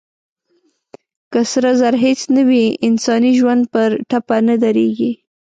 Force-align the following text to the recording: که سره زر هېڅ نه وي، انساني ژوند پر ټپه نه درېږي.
که 1.31 1.39
سره 1.51 1.71
زر 1.79 1.95
هېڅ 2.05 2.19
نه 2.35 2.43
وي، 2.49 2.65
انساني 2.87 3.31
ژوند 3.39 3.63
پر 3.73 3.89
ټپه 4.09 4.37
نه 4.47 4.55
درېږي. 4.63 5.11